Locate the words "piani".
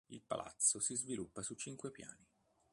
1.91-2.27